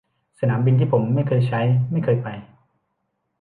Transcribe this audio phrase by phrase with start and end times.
[0.39, 2.27] สนามบินที่ผมไม่เคยใช้ ไม่เคยไป